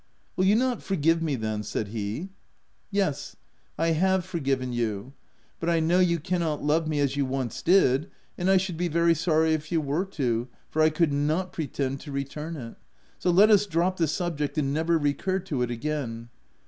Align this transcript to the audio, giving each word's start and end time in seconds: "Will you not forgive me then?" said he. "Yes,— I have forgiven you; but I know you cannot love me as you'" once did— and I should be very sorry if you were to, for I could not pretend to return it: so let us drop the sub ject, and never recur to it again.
"Will 0.35 0.45
you 0.45 0.55
not 0.55 0.81
forgive 0.81 1.21
me 1.21 1.35
then?" 1.35 1.61
said 1.61 1.89
he. 1.89 2.29
"Yes,— 2.89 3.35
I 3.77 3.89
have 3.89 4.25
forgiven 4.25 4.73
you; 4.73 5.13
but 5.59 5.69
I 5.69 5.79
know 5.79 5.99
you 5.99 6.17
cannot 6.19 6.63
love 6.63 6.87
me 6.87 6.99
as 6.99 7.15
you'" 7.15 7.23
once 7.27 7.61
did— 7.61 8.09
and 8.35 8.49
I 8.49 8.57
should 8.57 8.77
be 8.77 8.87
very 8.87 9.13
sorry 9.13 9.53
if 9.53 9.71
you 9.71 9.79
were 9.79 10.05
to, 10.05 10.47
for 10.71 10.81
I 10.81 10.89
could 10.89 11.13
not 11.13 11.53
pretend 11.53 11.99
to 12.01 12.11
return 12.11 12.55
it: 12.57 12.77
so 13.19 13.29
let 13.29 13.51
us 13.51 13.67
drop 13.67 13.97
the 13.97 14.07
sub 14.07 14.39
ject, 14.39 14.57
and 14.57 14.73
never 14.73 14.97
recur 14.97 15.37
to 15.41 15.61
it 15.61 15.69
again. 15.69 16.29